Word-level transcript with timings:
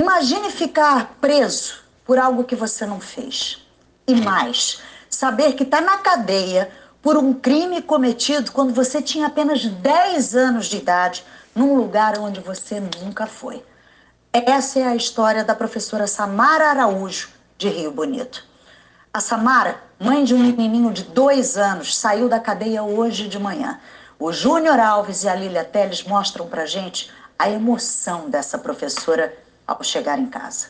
Imagine 0.00 0.50
ficar 0.50 1.18
preso 1.20 1.74
por 2.06 2.18
algo 2.18 2.44
que 2.44 2.56
você 2.56 2.86
não 2.86 2.98
fez. 2.98 3.62
E 4.08 4.14
mais, 4.14 4.80
saber 5.10 5.52
que 5.52 5.62
está 5.62 5.78
na 5.78 5.98
cadeia 5.98 6.70
por 7.02 7.18
um 7.18 7.34
crime 7.34 7.82
cometido 7.82 8.50
quando 8.50 8.72
você 8.72 9.02
tinha 9.02 9.26
apenas 9.26 9.62
10 9.62 10.34
anos 10.34 10.68
de 10.68 10.78
idade, 10.78 11.22
num 11.54 11.74
lugar 11.74 12.18
onde 12.18 12.40
você 12.40 12.80
nunca 12.80 13.26
foi. 13.26 13.62
Essa 14.32 14.78
é 14.78 14.84
a 14.84 14.96
história 14.96 15.44
da 15.44 15.54
professora 15.54 16.06
Samara 16.06 16.70
Araújo, 16.70 17.28
de 17.58 17.68
Rio 17.68 17.90
Bonito. 17.90 18.42
A 19.12 19.20
Samara, 19.20 19.82
mãe 19.98 20.24
de 20.24 20.34
um 20.34 20.38
menininho 20.38 20.94
de 20.94 21.02
dois 21.02 21.58
anos, 21.58 21.94
saiu 21.94 22.26
da 22.26 22.40
cadeia 22.40 22.82
hoje 22.82 23.28
de 23.28 23.38
manhã. 23.38 23.78
O 24.18 24.32
Júnior 24.32 24.80
Alves 24.80 25.24
e 25.24 25.28
a 25.28 25.34
Lília 25.34 25.62
Teles 25.62 26.02
mostram 26.04 26.46
pra 26.46 26.64
gente 26.64 27.12
a 27.38 27.50
emoção 27.50 28.30
dessa 28.30 28.56
professora 28.56 29.30
ao 29.70 29.84
chegar 29.84 30.18
em 30.18 30.26
casa. 30.26 30.66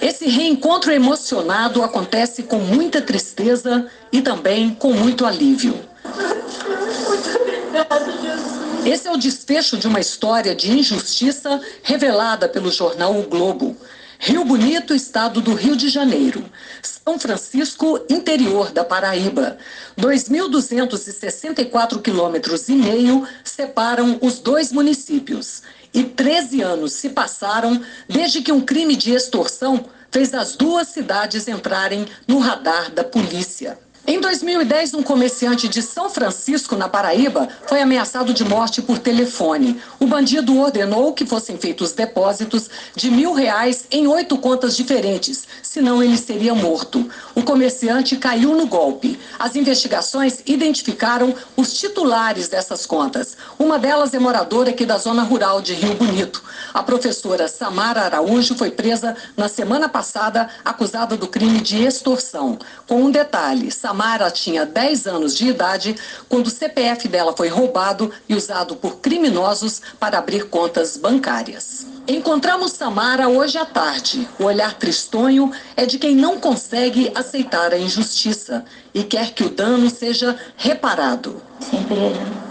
Esse 0.00 0.28
reencontro 0.28 0.92
emocionado 0.92 1.82
acontece 1.82 2.44
com 2.44 2.58
muita 2.58 3.02
tristeza 3.02 3.90
e 4.12 4.22
também 4.22 4.72
com 4.74 4.92
muito 4.92 5.26
alívio. 5.26 5.74
Muito 6.04 7.40
obrigada, 7.40 8.12
Jesus. 8.12 8.86
Esse 8.86 9.08
é 9.08 9.12
o 9.12 9.16
desfecho 9.16 9.76
de 9.76 9.88
uma 9.88 10.00
história 10.00 10.54
de 10.54 10.70
injustiça 10.70 11.60
revelada 11.82 12.48
pelo 12.48 12.70
jornal 12.70 13.18
O 13.18 13.24
Globo. 13.24 13.76
Rio 14.18 14.42
Bonito, 14.44 14.94
estado 14.94 15.42
do 15.42 15.54
Rio 15.54 15.76
de 15.76 15.88
Janeiro. 15.88 16.44
São 16.82 17.18
Francisco, 17.18 18.00
interior 18.08 18.70
da 18.70 18.84
Paraíba. 18.84 19.58
2.264 19.98 22.00
quilômetros 22.00 22.68
e 22.68 22.72
meio 22.72 23.26
separam 23.44 24.18
os 24.22 24.38
dois 24.38 24.72
municípios 24.72 25.62
e 25.92 26.04
13 26.04 26.62
anos 26.62 26.92
se 26.92 27.10
passaram 27.10 27.82
desde 28.08 28.42
que 28.42 28.52
um 28.52 28.60
crime 28.60 28.96
de 28.96 29.12
extorsão 29.12 29.84
fez 30.10 30.32
as 30.34 30.56
duas 30.56 30.88
cidades 30.88 31.48
entrarem 31.48 32.06
no 32.26 32.38
radar 32.38 32.90
da 32.90 33.04
polícia. 33.04 33.78
Em 34.08 34.20
2010, 34.20 34.94
um 34.94 35.02
comerciante 35.02 35.66
de 35.66 35.82
São 35.82 36.08
Francisco, 36.08 36.76
na 36.76 36.88
Paraíba, 36.88 37.48
foi 37.66 37.82
ameaçado 37.82 38.32
de 38.32 38.44
morte 38.44 38.80
por 38.80 39.00
telefone. 39.00 39.82
O 39.98 40.06
bandido 40.06 40.56
ordenou 40.56 41.12
que 41.12 41.26
fossem 41.26 41.58
feitos 41.58 41.90
depósitos 41.90 42.70
de 42.94 43.10
mil 43.10 43.32
reais 43.32 43.84
em 43.90 44.06
oito 44.06 44.38
contas 44.38 44.76
diferentes, 44.76 45.42
senão 45.60 46.00
ele 46.00 46.16
seria 46.16 46.54
morto. 46.54 47.10
O 47.34 47.42
comerciante 47.42 48.16
caiu 48.16 48.54
no 48.54 48.68
golpe. 48.68 49.18
As 49.40 49.56
investigações 49.56 50.38
identificaram 50.46 51.34
os 51.56 51.76
titulares 51.76 52.46
dessas 52.46 52.86
contas. 52.86 53.36
Uma 53.58 53.76
delas 53.76 54.14
é 54.14 54.20
moradora 54.20 54.70
aqui 54.70 54.86
da 54.86 54.98
zona 54.98 55.24
rural 55.24 55.60
de 55.60 55.74
Rio 55.74 55.94
Bonito. 55.94 56.44
A 56.72 56.80
professora 56.80 57.48
Samara 57.48 58.02
Araújo 58.02 58.54
foi 58.54 58.70
presa 58.70 59.16
na 59.36 59.48
semana 59.48 59.88
passada, 59.88 60.48
acusada 60.64 61.16
do 61.16 61.26
crime 61.26 61.60
de 61.60 61.82
extorsão. 61.82 62.56
Com 62.86 63.02
um 63.02 63.10
detalhe: 63.10 63.72
Samara 63.72 63.95
Samara 63.96 64.30
tinha 64.30 64.66
10 64.66 65.06
anos 65.06 65.34
de 65.34 65.48
idade 65.48 65.96
quando 66.28 66.48
o 66.48 66.50
CPF 66.50 67.08
dela 67.08 67.34
foi 67.34 67.48
roubado 67.48 68.12
e 68.28 68.34
usado 68.34 68.76
por 68.76 68.98
criminosos 68.98 69.80
para 69.98 70.18
abrir 70.18 70.50
contas 70.50 70.98
bancárias. 70.98 71.86
Encontramos 72.06 72.72
Samara 72.72 73.26
hoje 73.26 73.56
à 73.56 73.64
tarde. 73.64 74.28
O 74.38 74.44
olhar 74.44 74.74
tristonho 74.74 75.50
é 75.74 75.86
de 75.86 75.98
quem 75.98 76.14
não 76.14 76.38
consegue 76.38 77.10
aceitar 77.14 77.72
a 77.72 77.78
injustiça 77.78 78.66
e 78.92 79.02
quer 79.02 79.32
que 79.32 79.44
o 79.44 79.48
dano 79.48 79.88
seja 79.88 80.36
reparado. 80.58 81.40
Sempre 81.58 81.96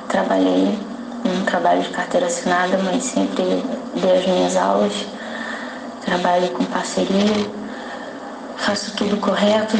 trabalhei 0.10 0.76
um 1.24 1.46
trabalho 1.46 1.84
de 1.84 1.90
carteira 1.90 2.26
assinada, 2.26 2.80
mas 2.80 3.04
sempre 3.04 3.64
dei 4.02 4.18
as 4.18 4.26
minhas 4.26 4.58
aulas, 4.58 4.94
trabalho 6.04 6.50
com 6.50 6.66
parceria, 6.66 7.52
faço 8.58 8.96
tudo 8.96 9.18
correto, 9.18 9.78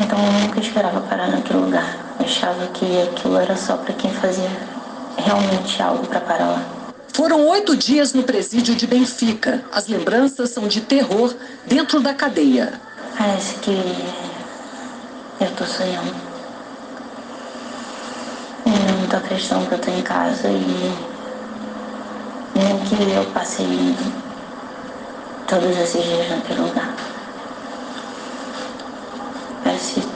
então 0.00 0.18
eu 0.18 0.32
nunca 0.32 0.60
esperava 0.60 1.00
parar 1.02 1.28
naquele 1.28 1.58
lugar. 1.60 1.96
Eu 2.18 2.24
achava 2.24 2.66
que 2.68 3.02
aquilo 3.02 3.36
era 3.36 3.56
só 3.56 3.76
para 3.76 3.92
quem 3.94 4.10
fazia 4.12 4.50
realmente 5.16 5.82
algo 5.82 6.06
para 6.06 6.20
parar 6.20 6.46
lá. 6.46 6.62
Foram 7.12 7.46
oito 7.48 7.76
dias 7.76 8.14
no 8.14 8.22
presídio 8.22 8.74
de 8.74 8.86
Benfica. 8.86 9.62
As 9.70 9.86
lembranças 9.86 10.50
são 10.50 10.66
de 10.66 10.80
terror 10.80 11.34
dentro 11.66 12.00
da 12.00 12.14
cadeia. 12.14 12.80
Parece 13.16 13.56
que 13.56 13.70
eu 15.40 15.50
tô 15.56 15.64
sonhando. 15.64 16.14
Eu 18.64 18.98
não 18.98 19.06
tô 19.08 19.16
acreditando 19.16 19.66
que 19.66 19.74
eu 19.74 19.78
tô 19.78 19.90
em 19.90 20.02
casa 20.02 20.48
e 20.48 20.92
nem 22.54 22.78
que 22.80 22.94
eu 23.14 23.24
passei 23.32 23.94
todos 25.46 25.76
esses 25.76 26.02
dias 26.02 26.30
naquele 26.30 26.60
lugar. 26.60 26.91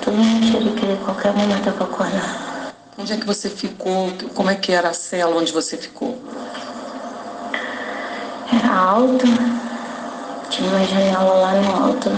Tudo 0.00 0.16
mentira 0.16 0.71
que 0.77 1.04
qualquer 1.04 1.32
momento 1.32 1.66
eu 1.66 1.72
vou 1.72 1.88
acordar. 1.88 2.72
Onde 2.97 3.12
é 3.12 3.16
que 3.16 3.27
você 3.27 3.50
ficou? 3.50 4.12
Como 4.32 4.49
é 4.49 4.54
que 4.54 4.71
era 4.71 4.91
a 4.91 4.94
cela 4.94 5.37
onde 5.37 5.53
você 5.53 5.77
ficou? 5.77 6.22
Era 8.53 8.72
alto, 8.72 9.26
tinha 10.49 10.71
uma 10.71 10.84
janela 10.87 11.34
lá 11.34 11.53
no 11.55 11.84
alto, 11.84 12.10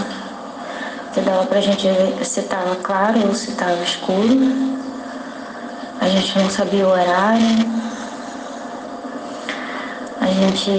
que 1.11 1.21
dava 1.21 1.45
pra 1.47 1.59
gente 1.59 1.87
ver 1.87 2.23
se 2.23 2.41
estava 2.41 2.75
claro 2.75 3.27
ou 3.27 3.33
se 3.33 3.49
estava 3.49 3.81
escuro. 3.83 4.77
A 5.99 6.07
gente 6.07 6.37
não 6.37 6.49
sabia 6.51 6.87
o 6.87 6.91
horário. 6.91 7.65
A 10.21 10.27
gente 10.27 10.71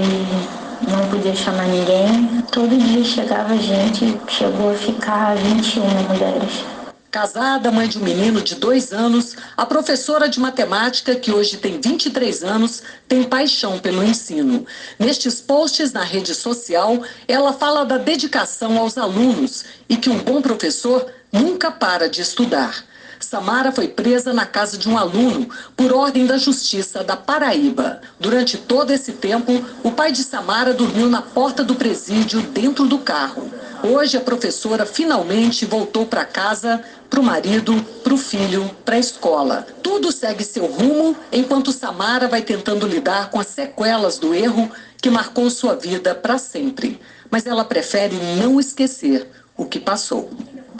não 0.89 1.09
podia 1.09 1.35
chamar 1.35 1.67
ninguém. 1.67 2.43
Todo 2.51 2.77
dia 2.77 3.05
chegava 3.05 3.57
gente, 3.57 4.19
chegou 4.29 4.71
a 4.71 4.75
ficar 4.75 5.37
21 5.37 5.83
mulheres. 6.09 6.65
Casada, 7.11 7.73
mãe 7.73 7.89
de 7.89 7.99
um 7.99 8.03
menino 8.03 8.41
de 8.41 8.55
dois 8.55 8.93
anos, 8.93 9.35
a 9.57 9.67
professora 9.67 10.29
de 10.29 10.39
matemática, 10.39 11.17
que 11.17 11.33
hoje 11.33 11.57
tem 11.57 11.81
23 11.81 12.45
anos, 12.45 12.85
tem 13.09 13.25
paixão 13.25 13.81
pelo 13.81 14.05
ensino. 14.05 14.65
Nestes 14.97 15.41
posts 15.41 15.93
na 15.93 16.05
rede 16.05 16.37
social, 16.37 17.03
ela 17.27 17.53
fala 17.53 17.85
da 17.85 17.99
dedicação 17.99 18.79
aos 18.79 18.97
alunos 18.97 19.65
e 19.89 19.97
que 19.97 20.09
um 20.09 20.19
bom 20.19 20.41
professor 20.41 21.05
nunca 21.33 21.73
para 21.73 22.09
de 22.09 22.21
estudar. 22.21 22.85
Samara 23.25 23.71
foi 23.71 23.87
presa 23.89 24.33
na 24.33 24.47
casa 24.47 24.79
de 24.79 24.89
um 24.89 24.97
aluno 24.97 25.49
por 25.77 25.93
ordem 25.93 26.27
da 26.27 26.39
Justiça 26.39 27.05
da 27.05 27.17
Paraíba. 27.17 28.01
Durante 28.19 28.57
todo 28.57 28.91
esse 28.91 29.13
tempo, 29.13 29.65
o 29.85 29.93
pai 29.93 30.11
de 30.11 30.25
Samara 30.25 30.73
dormiu 30.73 31.09
na 31.09 31.21
porta 31.21 31.63
do 31.63 31.75
presídio 31.75 32.41
dentro 32.43 32.87
do 32.87 32.99
carro. 32.99 33.51
Hoje 33.83 34.17
a 34.17 34.21
professora 34.21 34.85
finalmente 34.85 35.65
voltou 35.65 36.07
para 36.07 36.25
casa, 36.25 36.83
para 37.09 37.21
o 37.21 37.23
marido, 37.23 37.83
para 38.03 38.15
o 38.15 38.19
filho, 38.19 38.71
para 38.85 38.97
a 38.97 38.99
escola. 39.01 39.67
Tudo 39.83 40.13
segue 40.13 40.45
seu 40.45 40.67
rumo 40.67 41.17
enquanto 41.33 41.73
Samara 41.73 42.29
vai 42.29 42.43
tentando 42.43 42.87
lidar 42.87 43.31
com 43.31 43.39
as 43.39 43.49
sequelas 43.49 44.19
do 44.19 44.35
erro 44.35 44.71
que 45.01 45.11
marcou 45.11 45.49
sua 45.51 45.75
vida 45.75 46.15
para 46.15 46.39
sempre. 46.39 47.01
Mas 47.31 47.47
ela 47.47 47.65
prefere 47.65 48.17
não 48.37 48.59
esquecer 48.61 49.31
o 49.57 49.65
que 49.65 49.79
passou. 49.79 50.31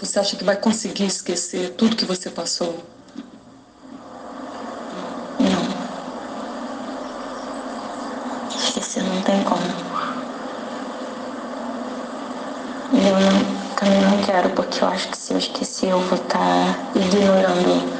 Você 0.01 0.19
acha 0.19 0.35
que 0.35 0.45
vai 0.45 0.57
conseguir 0.57 1.05
esquecer 1.05 1.75
tudo 1.77 1.95
que 1.95 2.07
você 2.07 2.31
passou? 2.31 2.75
Não. 5.39 5.63
Esquecer 8.49 9.03
não 9.03 9.21
tem 9.21 9.45
como. 9.45 9.61
Eu 12.93 13.21
não, 13.21 13.77
também 13.77 14.01
não 14.01 14.23
quero, 14.25 14.49
porque 14.51 14.83
eu 14.83 14.89
acho 14.89 15.09
que 15.09 15.19
se 15.19 15.35
eu 15.35 15.39
esquecer, 15.39 15.91
eu 15.91 16.01
vou 16.01 16.17
estar 16.17 16.39
tá 16.39 16.77
ignorando 16.95 17.93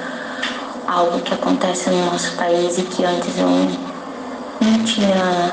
algo 0.87 1.21
que 1.21 1.35
acontece 1.35 1.91
no 1.91 2.07
nosso 2.07 2.35
país 2.37 2.79
e 2.79 2.83
que 2.85 3.05
antes 3.05 3.39
eu 3.39 3.47
não 3.47 4.85
tinha 4.85 5.53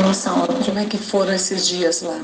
noção. 0.00 0.46
Como 0.64 0.78
é 0.78 0.84
que 0.84 0.96
foram 0.96 1.32
esses 1.32 1.66
dias 1.66 2.02
lá? 2.02 2.20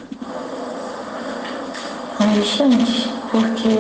Angustiante, 2.25 3.11
porque 3.31 3.79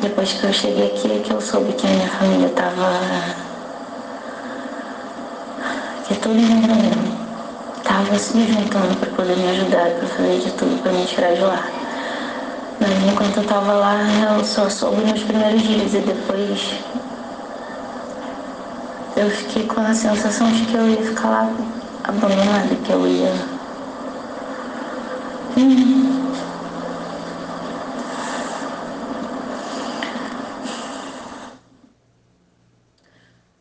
depois 0.00 0.32
que 0.32 0.44
eu 0.44 0.52
cheguei 0.52 0.86
aqui 0.86 1.12
é 1.12 1.20
que 1.20 1.32
eu 1.32 1.40
soube 1.40 1.72
que 1.72 1.86
a 1.86 1.90
minha 1.90 2.08
família 2.08 2.46
estava. 2.46 2.90
que 6.08 6.14
todo 6.16 6.34
mundo 6.34 7.20
estava 7.78 8.18
se 8.18 8.46
juntando 8.46 8.96
para 8.96 9.10
poder 9.10 9.36
me 9.36 9.48
ajudar, 9.50 9.90
para 9.90 10.08
fazer 10.08 10.38
de 10.40 10.50
tudo 10.52 10.82
para 10.82 10.92
me 10.92 11.04
tirar 11.04 11.34
de 11.34 11.40
lá. 11.40 11.64
Mas 12.80 13.12
enquanto 13.12 13.36
eu 13.36 13.42
estava 13.42 13.72
lá, 13.74 13.98
eu 14.36 14.44
só 14.44 14.68
soube 14.68 15.02
nos 15.02 15.22
primeiros 15.22 15.62
dias 15.62 15.94
e 15.94 15.98
depois 15.98 16.74
eu 19.16 19.30
fiquei 19.30 19.66
com 19.66 19.80
a 19.80 19.92
sensação 19.92 20.50
de 20.50 20.64
que 20.64 20.74
eu 20.74 20.88
ia 20.88 21.02
ficar 21.02 21.28
lá 21.28 21.52
abandonada, 22.04 22.74
que 22.82 22.90
eu 22.90 23.06
ia. 23.06 23.34
Hum. 25.58 26.09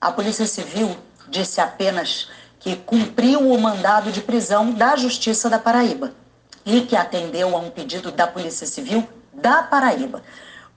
A 0.10 0.12
Polícia 0.12 0.48
Civil 0.48 0.98
disse 1.28 1.62
apenas 1.62 2.30
que 2.60 2.76
cumpriu 2.78 3.48
o 3.48 3.62
mandado 3.62 4.12
de 4.12 4.22
prisão 4.22 4.72
da 4.72 4.96
Justiça 4.96 5.52
da 5.52 5.60
Paraíba 5.60 6.14
e 6.66 6.82
que 6.82 6.96
atendeu 6.96 7.56
a 7.56 7.60
um 7.60 7.70
pedido 7.70 8.12
da 8.12 8.26
Polícia 8.26 8.66
Civil 8.66 9.08
da 9.32 9.62
Paraíba. 9.62 10.24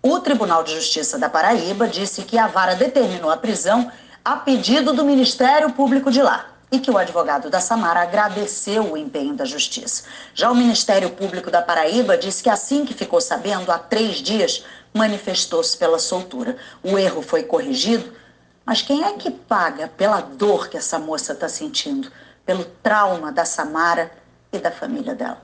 O 0.02 0.18
Tribunal 0.18 0.62
de 0.62 0.74
Justiça 0.74 1.18
da 1.18 1.30
Paraíba 1.30 1.88
disse 1.88 2.24
que 2.24 2.36
a 2.36 2.46
vara 2.46 2.74
determinou 2.74 3.30
a 3.30 3.38
prisão 3.38 3.90
a 4.22 4.36
pedido 4.36 4.92
do 4.92 5.02
Ministério 5.02 5.72
Público 5.72 6.10
de 6.10 6.20
lá 6.20 6.44
e 6.70 6.78
que 6.78 6.90
o 6.90 6.98
advogado 6.98 7.48
da 7.48 7.58
Samara 7.58 8.02
agradeceu 8.02 8.92
o 8.92 8.98
empenho 8.98 9.32
da 9.32 9.46
Justiça. 9.46 10.04
Já 10.34 10.50
o 10.50 10.54
Ministério 10.54 11.08
Público 11.08 11.50
da 11.50 11.62
Paraíba 11.62 12.18
disse 12.18 12.42
que 12.42 12.50
assim 12.50 12.84
que 12.84 12.92
ficou 12.92 13.20
sabendo, 13.20 13.72
há 13.72 13.78
três 13.78 14.16
dias, 14.16 14.62
manifestou-se 14.92 15.74
pela 15.74 15.98
soltura. 15.98 16.58
O 16.82 16.98
erro 16.98 17.22
foi 17.22 17.44
corrigido, 17.44 18.20
mas 18.64 18.82
quem 18.82 19.04
é 19.04 19.12
que 19.14 19.30
paga 19.30 19.88
pela 19.88 20.20
dor 20.20 20.68
que 20.68 20.76
essa 20.76 20.98
moça 20.98 21.32
está 21.32 21.48
sentindo, 21.48 22.10
pelo 22.46 22.64
trauma 22.64 23.32
da 23.32 23.44
Samara 23.44 24.10
e 24.52 24.58
da 24.58 24.70
família 24.70 25.14
dela? 25.14 25.42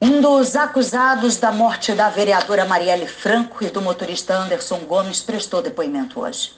Um 0.00 0.20
dos 0.20 0.54
acusados 0.54 1.36
da 1.36 1.50
morte 1.50 1.92
da 1.92 2.10
vereadora 2.10 2.66
Marielle 2.66 3.06
Franco 3.06 3.64
e 3.64 3.70
do 3.70 3.80
motorista 3.80 4.36
Anderson 4.36 4.80
Gomes 4.80 5.22
prestou 5.22 5.62
depoimento 5.62 6.20
hoje. 6.20 6.52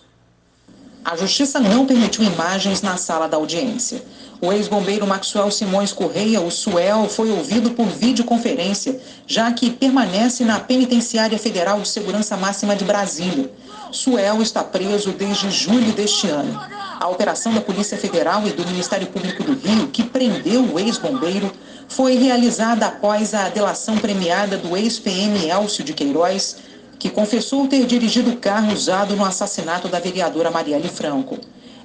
A 1.04 1.16
justiça 1.16 1.60
não 1.60 1.86
permitiu 1.86 2.24
imagens 2.24 2.82
na 2.82 2.96
sala 2.96 3.28
da 3.28 3.36
audiência. 3.36 4.02
O 4.40 4.52
ex-bombeiro 4.52 5.04
Maxwell 5.04 5.50
Simões 5.50 5.92
Correia, 5.92 6.40
o 6.40 6.48
Suel, 6.48 7.08
foi 7.08 7.28
ouvido 7.28 7.70
por 7.70 7.86
videoconferência, 7.86 9.00
já 9.26 9.50
que 9.50 9.68
permanece 9.68 10.44
na 10.44 10.60
Penitenciária 10.60 11.36
Federal 11.36 11.80
de 11.80 11.88
Segurança 11.88 12.36
Máxima 12.36 12.76
de 12.76 12.84
Brasília. 12.84 13.50
Suel 13.90 14.40
está 14.40 14.62
preso 14.62 15.10
desde 15.10 15.50
julho 15.50 15.90
deste 15.92 16.28
ano. 16.28 16.56
A 17.00 17.08
operação 17.08 17.52
da 17.52 17.60
Polícia 17.60 17.98
Federal 17.98 18.46
e 18.46 18.52
do 18.52 18.64
Ministério 18.64 19.08
Público 19.08 19.42
do 19.42 19.54
Rio, 19.54 19.88
que 19.88 20.04
prendeu 20.04 20.62
o 20.62 20.78
ex-bombeiro, 20.78 21.50
foi 21.88 22.14
realizada 22.14 22.86
após 22.86 23.34
a 23.34 23.48
delação 23.48 23.98
premiada 23.98 24.56
do 24.56 24.76
ex-PM 24.76 25.48
Elcio 25.48 25.82
de 25.82 25.92
Queiroz, 25.92 26.58
que 26.96 27.10
confessou 27.10 27.66
ter 27.66 27.84
dirigido 27.86 28.30
o 28.30 28.36
carro 28.36 28.72
usado 28.72 29.16
no 29.16 29.24
assassinato 29.24 29.88
da 29.88 29.98
vereadora 29.98 30.48
Marielle 30.48 30.88
Franco. 30.88 31.38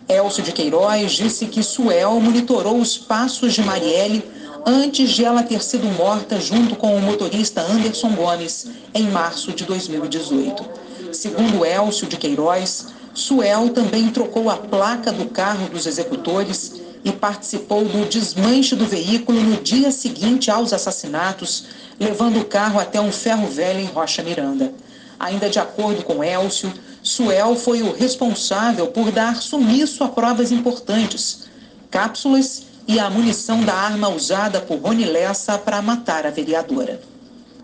Elcio 0.08 0.44
de 0.44 0.52
Queiroz 0.52 1.14
disse 1.14 1.46
que 1.46 1.64
Suel 1.64 2.20
monitorou 2.20 2.80
os 2.80 2.98
passos 2.98 3.54
de 3.54 3.62
Marielle 3.62 4.24
antes 4.66 5.12
de 5.12 5.24
ela 5.24 5.44
ter 5.44 5.62
sido 5.62 5.88
morta 5.98 6.40
junto 6.40 6.76
com 6.76 6.96
o 6.96 7.02
motorista 7.02 7.62
Anderson 7.62 8.10
Gomes 8.10 8.68
em 8.94 9.04
março 9.10 9.52
de 9.52 9.64
2018. 9.66 10.64
Segundo 11.12 11.66
Elcio 11.66 12.08
de 12.08 12.18
Queiroz, 12.18 12.88
Suel 13.14 13.70
também 13.70 14.10
trocou 14.10 14.50
a 14.50 14.58
placa 14.58 15.12
do 15.12 15.26
carro 15.26 15.70
dos 15.70 15.86
executores 15.86 16.82
e 17.04 17.12
participou 17.12 17.84
do 17.84 18.06
desmanche 18.06 18.76
do 18.76 18.86
veículo 18.86 19.42
no 19.42 19.58
dia 19.58 19.92
seguinte 19.92 20.50
aos 20.50 20.74
assassinatos, 20.74 21.66
levando 22.00 22.40
o 22.40 22.46
carro 22.46 22.80
até 22.80 23.00
um 23.00 23.12
ferro 23.12 23.48
velho 23.48 23.80
em 23.80 23.86
Rocha 23.86 24.24
Miranda. 24.24 24.74
Ainda 25.20 25.50
de 25.50 25.60
acordo 25.60 26.04
com 26.04 26.24
Elcio, 26.24 26.74
Suel 27.04 27.56
foi 27.56 27.84
o 27.84 27.92
responsável 27.92 28.88
por 28.88 29.12
dar 29.12 29.36
sumiço 29.36 30.04
a 30.04 30.08
provas 30.08 30.52
importantes, 30.52 31.50
cápsulas 31.92 32.64
e 32.88 33.00
a 33.00 33.10
munição 33.10 33.64
da 33.64 33.74
arma 33.74 34.10
usada 34.10 34.62
por 34.62 34.78
Rony 34.78 35.06
Lessa 35.06 35.58
para 35.60 35.82
matar 35.82 36.26
a 36.26 36.32
vereadora. 36.32 37.00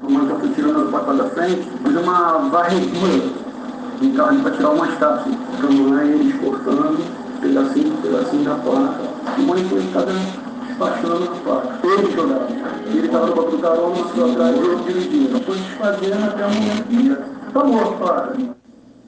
O 0.04 0.12
mano 0.12 0.40
foi 0.40 0.50
tirando 0.50 0.88
o 0.88 0.92
pacote 0.92 1.18
da 1.18 1.30
frente, 1.30 1.68
fiz 1.84 1.96
uma 1.96 2.50
varredura 2.50 3.50
então 4.02 4.28
ali 4.28 4.42
para 4.42 4.52
tirar 4.52 4.70
umas 4.70 4.98
cápsulas. 4.98 5.38
Então 5.58 6.04
ele 6.04 6.30
esforçando, 6.30 7.06
pedacinho 7.42 7.92
por 7.92 8.02
pedacinho 8.02 8.44
da 8.44 8.56
placa 8.56 9.10
o 9.38 9.42
monitor 9.42 9.80
estava 9.80 10.14
despachando 10.68 11.24
a 11.24 11.36
placa. 11.44 11.80
Ele 11.84 12.12
jogava. 12.12 12.48
Ele 12.88 13.06
estava 13.06 13.28
no 13.28 13.36
banco 13.36 13.52
do 13.52 13.58
carona, 13.60 14.32
atrás, 14.32 14.58
eu 14.58 14.80
dirigindo. 14.80 15.40
Foi 15.42 15.58
desfazendo 15.58 16.26
até 16.26 16.46
o 16.46 16.50
momento 16.50 16.84
que 16.88 17.52
tomou 17.54 17.82
a 17.82 17.92
placa. 17.98 18.38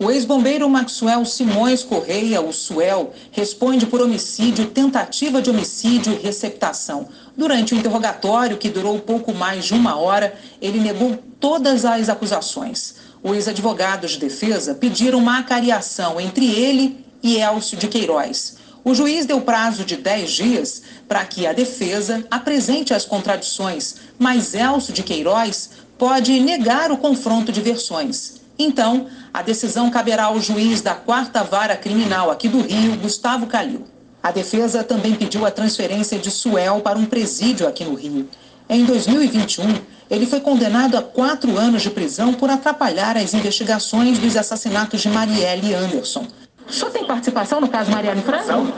O 0.02 0.10
ex-bombeiro 0.10 0.68
Maxwell 0.68 1.24
Simões 1.24 1.84
Correia, 1.84 2.42
o 2.42 2.52
Suel, 2.52 3.14
responde 3.30 3.86
por 3.86 4.02
homicídio, 4.02 4.66
tentativa 4.66 5.40
de 5.40 5.52
homicídio 5.52 6.14
e 6.14 6.16
receptação. 6.16 7.08
Durante 7.38 7.76
o 7.76 7.78
interrogatório, 7.78 8.58
que 8.58 8.68
durou 8.68 8.98
pouco 8.98 9.32
mais 9.32 9.66
de 9.66 9.76
uma 9.76 9.96
hora, 9.96 10.34
ele 10.60 10.80
negou 10.80 11.20
todas 11.40 11.86
as 11.86 12.10
acusações. 12.10 12.96
Os 13.22 13.48
advogados 13.48 14.14
de 14.14 14.18
defesa 14.22 14.74
pediram 14.74 15.20
uma 15.20 15.38
acariação 15.38 16.20
entre 16.20 16.48
ele 16.48 17.06
e 17.22 17.38
Elcio 17.38 17.78
de 17.78 17.88
Queiroz. 17.88 18.58
O 18.84 18.96
juiz 18.96 19.28
deu 19.28 19.42
prazo 19.42 19.86
de 19.86 19.98
10 19.98 20.32
dias 20.32 20.82
para 21.08 21.24
que 21.26 21.46
a 21.46 21.54
defesa 21.54 22.26
apresente 22.32 22.92
as 22.92 23.06
contradições, 23.06 23.98
mas 24.18 24.56
Elcio 24.56 24.96
de 24.96 25.04
Queiroz 25.04 25.70
pode 25.96 26.40
negar 26.40 26.92
o 26.92 26.98
confronto 26.98 27.52
de 27.52 27.62
versões. 27.62 28.41
Então, 28.58 29.08
a 29.34 29.42
decisão 29.42 29.90
caberá 29.90 30.26
ao 30.26 30.40
juiz 30.40 30.82
da 30.82 30.94
quarta 30.94 31.44
vara 31.44 31.76
criminal 31.76 32.30
aqui 32.30 32.48
do 32.48 32.62
Rio, 32.62 32.96
Gustavo 32.98 33.48
Calil. 33.48 33.86
A 34.22 34.32
defesa 34.32 34.84
também 34.84 35.16
pediu 35.16 35.46
a 35.46 35.52
transferência 35.52 36.20
de 36.20 36.30
Suel 36.30 36.82
para 36.82 36.98
um 36.98 37.06
presídio 37.06 37.68
aqui 37.68 37.84
no 37.84 37.96
Rio. 37.96 38.30
Em 38.70 38.86
2021, 38.86 39.76
ele 40.10 40.26
foi 40.26 40.40
condenado 40.40 40.96
a 40.96 41.02
quatro 41.02 41.58
anos 41.58 41.82
de 41.82 41.90
prisão 41.90 42.34
por 42.34 42.50
atrapalhar 42.50 43.18
as 43.18 43.34
investigações 43.34 44.20
dos 44.20 44.38
assassinatos 44.38 45.02
de 45.02 45.10
Marielle 45.10 45.74
Anderson. 45.74 46.28
O 46.68 46.72
senhor 46.72 46.92
tem 46.92 47.06
participação 47.06 47.60
no 47.60 47.68
caso 47.68 47.90
Marielle 47.92 48.22
Franco? 48.22 48.72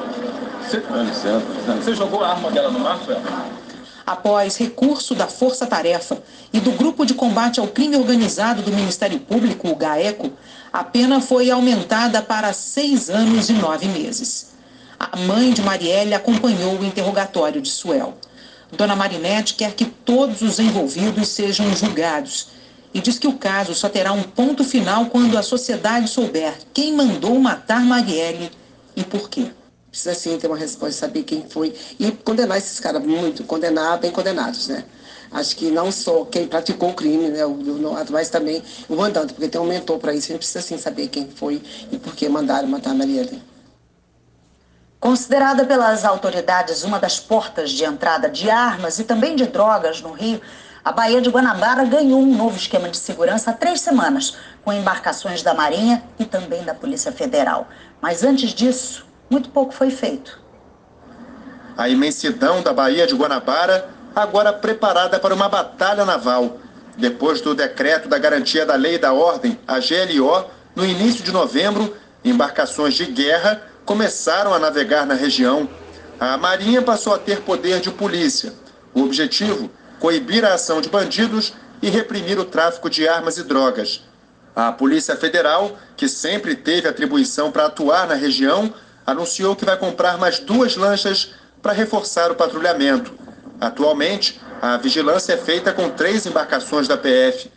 Você, 0.63 0.81
você 1.81 1.95
jogou 1.95 2.23
a 2.23 2.29
arma 2.29 2.49
dela 2.49 2.71
no 2.71 2.79
mar, 2.79 2.99
Após 4.05 4.57
recurso 4.57 5.15
da 5.15 5.27
Força 5.27 5.65
Tarefa 5.65 6.21
e 6.51 6.59
do 6.59 6.71
Grupo 6.71 7.05
de 7.05 7.13
Combate 7.13 7.59
ao 7.59 7.67
Crime 7.67 7.95
Organizado 7.95 8.61
do 8.61 8.71
Ministério 8.71 9.19
Público, 9.19 9.69
o 9.69 9.75
GAECO, 9.75 10.31
a 10.73 10.83
pena 10.83 11.21
foi 11.21 11.49
aumentada 11.49 12.21
para 12.21 12.51
seis 12.51 13.09
anos 13.09 13.49
e 13.49 13.53
nove 13.53 13.87
meses. 13.87 14.53
A 14.99 15.15
mãe 15.15 15.53
de 15.53 15.61
Marielle 15.61 16.13
acompanhou 16.13 16.77
o 16.77 16.85
interrogatório 16.85 17.61
de 17.61 17.69
Suel. 17.69 18.17
Dona 18.71 18.95
Marinette 18.95 19.53
quer 19.53 19.73
que 19.73 19.85
todos 19.85 20.41
os 20.41 20.59
envolvidos 20.59 21.29
sejam 21.29 21.73
julgados 21.75 22.49
e 22.93 22.99
diz 22.99 23.17
que 23.17 23.27
o 23.27 23.37
caso 23.37 23.73
só 23.73 23.87
terá 23.87 24.11
um 24.11 24.23
ponto 24.23 24.63
final 24.63 25.05
quando 25.07 25.37
a 25.37 25.43
sociedade 25.43 26.09
souber 26.09 26.53
quem 26.73 26.93
mandou 26.93 27.39
matar 27.39 27.81
Marielle 27.81 28.51
e 28.95 29.03
por 29.03 29.29
quê. 29.29 29.51
Precisa 29.93 30.15
sim 30.15 30.39
ter 30.39 30.47
uma 30.47 30.57
resposta, 30.57 31.01
saber 31.01 31.21
quem 31.21 31.47
foi 31.47 31.71
e 31.99 32.11
condenar 32.11 32.57
esses 32.57 32.79
caras 32.79 33.03
muito, 33.03 33.43
condenar 33.43 33.99
bem 33.99 34.09
condenados, 34.09 34.67
né? 34.67 34.85
Acho 35.31 35.55
que 35.55 35.69
não 35.69 35.91
só 35.91 36.25
quem 36.25 36.47
praticou 36.47 36.89
o 36.89 36.93
crime, 36.95 37.29
né, 37.29 37.41
mas 38.09 38.27
também 38.27 38.63
o 38.89 38.95
mandante, 38.95 39.33
porque 39.33 39.47
tem 39.47 39.61
um 39.61 39.65
mentor 39.65 39.99
para 39.99 40.11
isso, 40.15 40.25
a 40.25 40.27
gente 40.29 40.39
precisa 40.39 40.61
sim 40.65 40.79
saber 40.79 41.09
quem 41.09 41.29
foi 41.29 41.61
e 41.91 41.99
por 41.99 42.15
que 42.15 42.27
mandaram 42.27 42.67
matar 42.67 42.89
a 42.89 42.93
Marielle. 42.95 43.43
Considerada 44.99 45.63
pelas 45.63 46.03
autoridades 46.03 46.83
uma 46.83 46.97
das 46.97 47.19
portas 47.19 47.69
de 47.69 47.83
entrada 47.83 48.27
de 48.27 48.49
armas 48.49 48.97
e 48.97 49.03
também 49.03 49.35
de 49.35 49.45
drogas 49.45 50.01
no 50.01 50.11
Rio, 50.11 50.41
a 50.83 50.91
Baía 50.91 51.21
de 51.21 51.29
Guanabara 51.29 51.85
ganhou 51.85 52.19
um 52.19 52.35
novo 52.35 52.57
esquema 52.57 52.89
de 52.89 52.97
segurança 52.97 53.51
há 53.51 53.53
três 53.53 53.79
semanas, 53.79 54.35
com 54.65 54.73
embarcações 54.73 55.43
da 55.43 55.53
Marinha 55.53 56.03
e 56.17 56.25
também 56.25 56.63
da 56.63 56.73
Polícia 56.73 57.11
Federal. 57.11 57.67
Mas 58.01 58.23
antes 58.23 58.55
disso, 58.55 59.12
muito 59.33 59.49
pouco 59.49 59.73
foi 59.73 59.89
feito. 59.89 60.39
A 61.75 61.89
imensidão 61.89 62.61
da 62.61 62.71
Baía 62.71 63.07
de 63.07 63.15
Guanabara, 63.15 63.89
agora 64.15 64.53
preparada 64.53 65.19
para 65.19 65.33
uma 65.33 65.49
batalha 65.49 66.05
naval. 66.05 66.59
Depois 66.95 67.41
do 67.41 67.55
decreto 67.55 68.07
da 68.07 68.19
Garantia 68.19 68.63
da 68.63 68.75
Lei 68.75 68.95
e 68.95 68.99
da 68.99 69.11
Ordem, 69.11 69.59
a 69.67 69.79
GLO, 69.79 70.45
no 70.75 70.85
início 70.85 71.23
de 71.23 71.31
novembro, 71.31 71.97
embarcações 72.23 72.93
de 72.93 73.05
guerra 73.07 73.63
começaram 73.83 74.53
a 74.53 74.59
navegar 74.59 75.07
na 75.07 75.15
região. 75.15 75.67
A 76.19 76.37
Marinha 76.37 76.83
passou 76.83 77.15
a 77.15 77.17
ter 77.17 77.41
poder 77.41 77.81
de 77.81 77.89
polícia. 77.89 78.53
O 78.93 79.01
objetivo 79.01 79.67
coibir 79.99 80.45
a 80.45 80.53
ação 80.53 80.79
de 80.79 80.89
bandidos 80.89 81.53
e 81.81 81.89
reprimir 81.89 82.37
o 82.37 82.45
tráfico 82.45 82.87
de 82.87 83.07
armas 83.07 83.39
e 83.39 83.43
drogas. 83.43 84.03
A 84.55 84.71
Polícia 84.71 85.15
Federal, 85.15 85.75
que 85.97 86.07
sempre 86.07 86.55
teve 86.55 86.87
atribuição 86.87 87.51
para 87.51 87.65
atuar 87.65 88.07
na 88.07 88.13
região, 88.13 88.71
anunciou 89.05 89.55
que 89.55 89.65
vai 89.65 89.77
comprar 89.77 90.17
mais 90.17 90.39
duas 90.39 90.75
lanchas 90.75 91.31
para 91.61 91.73
reforçar 91.73 92.31
o 92.31 92.35
patrulhamento. 92.35 93.13
Atualmente, 93.59 94.39
a 94.61 94.77
vigilância 94.77 95.33
é 95.33 95.37
feita 95.37 95.71
com 95.71 95.89
três 95.89 96.25
embarcações 96.25 96.87
da 96.87 96.97
PF. 96.97 97.51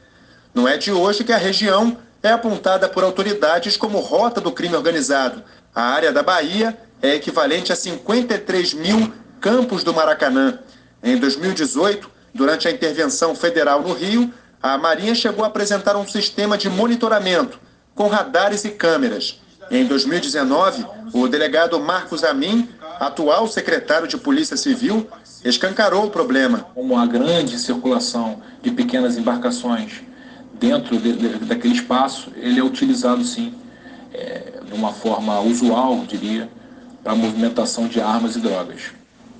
Não 0.55 0.67
é 0.67 0.77
de 0.77 0.93
hoje 0.93 1.25
que 1.25 1.33
a 1.33 1.39
região 1.39 1.99
é 2.23 2.31
apontada 2.31 2.89
por 2.89 3.05
autoridades 3.05 3.77
como 3.77 3.99
rota 3.99 4.41
do 4.41 4.53
crime 4.53 4.77
organizado. 4.77 5.43
A 5.75 5.83
área 5.83 6.13
da 6.13 6.23
Bahia 6.23 6.77
é 7.03 7.15
equivalente 7.15 7.73
a 7.73 7.77
53 7.77 8.75
mil 8.75 9.13
campos 9.41 9.85
do 9.85 9.93
Maracanã. 9.93 10.59
Em 11.03 11.17
2018, 11.17 12.17
Durante 12.37 12.69
a 12.69 12.71
intervenção 12.71 13.35
federal 13.35 13.81
no 13.81 13.95
Rio, 13.95 14.31
a 14.63 14.77
Marinha 14.77 15.15
chegou 15.15 15.43
a 15.43 15.49
apresentar 15.49 15.97
um 15.97 16.07
sistema 16.07 16.59
de 16.59 16.69
monitoramento 16.69 17.59
com 17.95 18.09
radares 18.09 18.63
e 18.67 18.73
câmeras. 18.73 19.41
Em 19.71 19.85
2019, 19.85 20.87
o 21.13 21.27
delegado 21.27 21.79
Marcos 21.81 22.23
Amin, 22.23 22.69
atual 23.01 23.49
secretário 23.49 24.07
de 24.07 24.17
Polícia 24.17 24.57
Civil, 24.57 25.09
escancarou 25.45 26.07
o 26.07 26.11
problema. 26.11 26.67
Como 26.75 26.97
a 26.97 27.05
grande 27.05 27.59
circulação 27.59 28.43
de 28.63 28.71
pequenas 28.71 29.19
embarcações 29.19 30.03
dentro 30.55 30.97
de, 30.99 31.13
de, 31.13 31.29
daquele 31.45 31.75
espaço, 31.75 32.31
ele 32.37 32.61
é 32.61 32.65
utilizado 32.65 33.25
sim, 33.25 33.55
é, 34.15 34.61
de 34.65 34.73
uma 34.73 34.93
forma 34.93 35.41
usual, 35.41 36.05
diria, 36.07 36.49
para 37.03 37.13
a 37.13 37.17
movimentação 37.17 37.89
de 37.89 38.01
armas 38.01 38.37
e 38.37 38.41
drogas. 38.41 38.93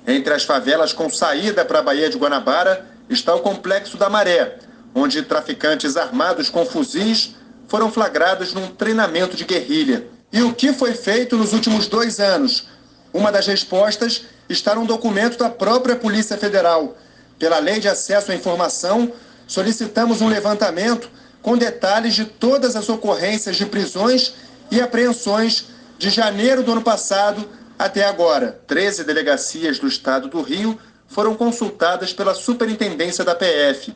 Entre 0.05 0.33
as 0.33 0.43
favelas 0.43 0.93
com 0.93 1.09
saída 1.09 1.63
para 1.65 1.79
a 1.79 1.83
Baía 1.83 2.09
de 2.09 2.17
Guanabara 2.17 2.85
está 3.09 3.33
o 3.33 3.39
Complexo 3.39 3.97
da 3.97 4.09
Maré, 4.09 4.57
onde 4.93 5.21
traficantes 5.21 5.95
armados 5.95 6.49
com 6.49 6.65
fuzis 6.65 7.35
foram 7.67 7.91
flagrados 7.91 8.53
num 8.53 8.67
treinamento 8.67 9.35
de 9.35 9.43
guerrilha. 9.43 10.16
E 10.31 10.41
o 10.41 10.53
que 10.53 10.73
foi 10.73 10.93
feito 10.93 11.37
nos 11.37 11.53
últimos 11.53 11.87
dois 11.87 12.19
anos? 12.19 12.67
Uma 13.13 13.31
das 13.31 13.47
respostas 13.47 14.23
está 14.49 14.75
num 14.75 14.85
documento 14.85 15.37
da 15.37 15.49
própria 15.49 15.95
Polícia 15.95 16.37
Federal. 16.37 16.97
Pela 17.39 17.59
Lei 17.59 17.79
de 17.79 17.87
Acesso 17.87 18.31
à 18.31 18.35
Informação, 18.35 19.13
solicitamos 19.47 20.21
um 20.21 20.27
levantamento 20.27 21.09
com 21.41 21.57
detalhes 21.57 22.13
de 22.13 22.25
todas 22.25 22.75
as 22.75 22.89
ocorrências 22.89 23.55
de 23.55 23.65
prisões 23.65 24.33
e 24.69 24.81
apreensões 24.81 25.67
de 25.97 26.09
janeiro 26.09 26.61
do 26.61 26.73
ano 26.73 26.81
passado 26.81 27.47
até 27.79 28.05
agora. 28.05 28.59
13 28.67 29.05
delegacias 29.05 29.79
do 29.79 29.87
estado 29.87 30.27
do 30.27 30.41
Rio 30.41 30.77
foram 31.07 31.35
consultadas 31.35 32.11
pela 32.11 32.33
Superintendência 32.33 33.23
da 33.23 33.33
PF. 33.33 33.95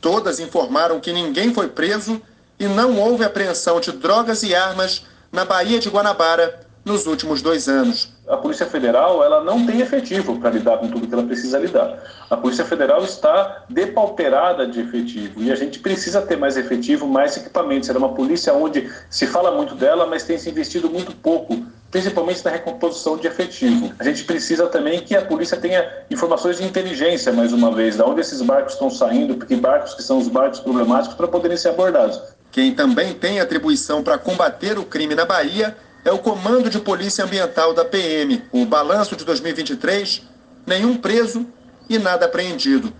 Todas 0.00 0.38
informaram 0.38 1.00
que 1.00 1.12
ninguém 1.12 1.52
foi 1.52 1.68
preso 1.68 2.22
e 2.58 2.66
não 2.66 2.98
houve 2.98 3.24
apreensão 3.24 3.80
de 3.80 3.90
drogas 3.90 4.44
e 4.44 4.54
armas 4.54 5.04
na 5.36 5.44
Baía 5.44 5.78
de 5.78 5.90
Guanabara 5.90 6.60
nos 6.82 7.06
últimos 7.06 7.42
dois 7.42 7.68
anos. 7.68 8.10
A 8.26 8.38
Polícia 8.38 8.64
Federal 8.64 9.22
ela 9.22 9.44
não 9.44 9.66
tem 9.66 9.82
efetivo 9.82 10.40
para 10.40 10.48
lidar 10.48 10.78
com 10.78 10.88
tudo 10.88 11.06
que 11.06 11.12
ela 11.12 11.24
precisa 11.24 11.58
lidar. 11.58 12.02
A 12.30 12.38
Polícia 12.38 12.64
Federal 12.64 13.04
está 13.04 13.64
depauperada 13.68 14.66
de 14.66 14.80
efetivo 14.80 15.42
e 15.42 15.52
a 15.52 15.54
gente 15.54 15.78
precisa 15.80 16.22
ter 16.22 16.38
mais 16.38 16.56
efetivo, 16.56 17.06
mais 17.06 17.36
equipamentos. 17.36 17.90
Era 17.90 17.98
uma 17.98 18.14
polícia 18.14 18.54
onde 18.54 18.90
se 19.10 19.26
fala 19.26 19.50
muito 19.50 19.74
dela, 19.74 20.06
mas 20.06 20.22
tem 20.22 20.38
se 20.38 20.48
investido 20.48 20.88
muito 20.88 21.14
pouco, 21.14 21.62
principalmente 21.90 22.42
na 22.42 22.50
recomposição 22.50 23.18
de 23.18 23.26
efetivo. 23.26 23.92
A 23.98 24.04
gente 24.04 24.24
precisa 24.24 24.66
também 24.68 25.00
que 25.00 25.14
a 25.14 25.20
polícia 25.20 25.58
tenha 25.58 25.86
informações 26.10 26.56
de 26.56 26.64
inteligência, 26.64 27.30
mais 27.30 27.52
uma 27.52 27.70
vez, 27.74 27.96
de 27.96 28.02
onde 28.02 28.22
esses 28.22 28.40
barcos 28.40 28.72
estão 28.72 28.88
saindo, 28.88 29.34
porque 29.34 29.54
barcos 29.54 29.92
que 29.92 30.02
são 30.02 30.16
os 30.16 30.28
barcos 30.28 30.60
problemáticos 30.60 31.14
para 31.14 31.28
poderem 31.28 31.58
ser 31.58 31.68
abordados. 31.68 32.22
Quem 32.56 32.74
também 32.74 33.12
tem 33.12 33.38
atribuição 33.38 34.02
para 34.02 34.16
combater 34.16 34.78
o 34.78 34.84
crime 34.86 35.14
na 35.14 35.26
Bahia 35.26 35.76
é 36.02 36.10
o 36.10 36.18
Comando 36.18 36.70
de 36.70 36.80
Polícia 36.80 37.22
Ambiental 37.22 37.74
da 37.74 37.84
PM. 37.84 38.42
O 38.50 38.64
balanço 38.64 39.14
de 39.14 39.26
2023, 39.26 40.22
nenhum 40.66 40.96
preso 40.96 41.46
e 41.86 41.98
nada 41.98 42.24
apreendido. 42.24 42.90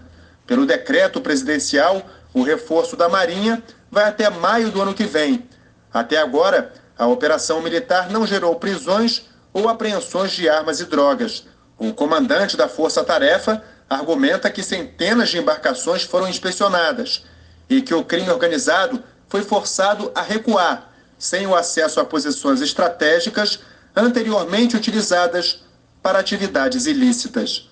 Pelo 0.47 0.67
decreto 0.67 1.23
presidencial, 1.23 2.03
o 2.35 2.43
reforço 2.43 2.99
da 2.99 3.09
Marinha 3.09 3.63
vai 3.91 4.05
até 4.05 4.29
maio 4.29 4.71
do 4.71 4.83
ano 4.83 4.93
que 4.93 5.05
vem. 5.05 5.49
Até 5.91 6.19
agora, 6.19 6.75
a 6.99 7.07
operação 7.07 7.63
militar 7.63 8.11
não 8.11 8.27
gerou 8.27 8.57
prisões 8.57 9.23
ou 9.55 9.71
apreensões 9.71 10.33
de 10.33 10.51
armas 10.51 10.81
e 10.81 10.85
drogas. 10.85 11.47
O 11.79 11.95
comandante 11.95 12.59
da 12.59 12.69
Força 12.69 13.03
Tarefa 13.03 13.63
argumenta 13.89 14.51
que 14.51 14.63
centenas 14.63 15.31
de 15.31 15.39
embarcações 15.39 16.03
foram 16.03 16.29
inspecionadas 16.29 17.25
e 17.71 17.81
que 17.81 17.95
o 17.95 18.05
crime 18.05 18.29
organizado 18.29 19.03
foi 19.29 19.43
forçado 19.43 20.11
a 20.15 20.23
recuar 20.23 20.91
sem 21.19 21.47
o 21.47 21.55
acesso 21.55 22.01
a 22.01 22.05
posições 22.05 22.61
estratégicas 22.61 23.61
anteriormente 23.95 24.77
utilizadas 24.77 25.65
para 26.03 26.19
atividades 26.19 26.87
ilícitas. 26.87 27.69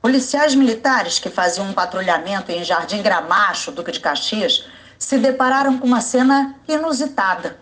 Policiais 0.00 0.54
militares 0.54 1.18
que 1.18 1.30
faziam 1.30 1.68
um 1.68 1.72
patrulhamento 1.72 2.50
em 2.50 2.64
Jardim 2.64 3.02
Gramacho, 3.02 3.70
Duque 3.70 3.92
de 3.92 4.00
Caxias, 4.00 4.64
se 4.98 5.18
depararam 5.18 5.78
com 5.78 5.86
uma 5.86 6.00
cena 6.00 6.54
inusitada. 6.66 7.56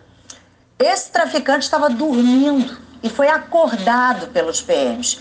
Esse 0.77 1.11
traficante 1.11 1.65
estava 1.65 1.89
dormindo 1.89 2.77
e 3.03 3.09
foi 3.09 3.27
acordado 3.29 4.27
pelos 4.27 4.61
PMs. 4.61 5.19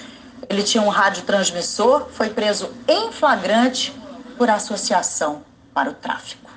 Ele 0.49 0.63
tinha 0.63 0.83
um 0.83 0.89
radiotransmissor, 0.89 2.09
foi 2.11 2.31
preso 2.31 2.71
em 2.89 3.13
flagrante 3.13 3.95
por 4.37 4.49
associação 4.49 5.45
para 5.75 5.91
o 5.91 5.95
tráfico. 5.95 6.50